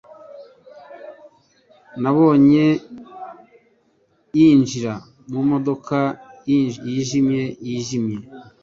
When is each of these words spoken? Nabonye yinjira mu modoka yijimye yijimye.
Nabonye 2.01 2.65
yinjira 4.37 4.93
mu 5.31 5.41
modoka 5.49 5.97
yijimye 6.49 7.43
yijimye. 7.67 8.17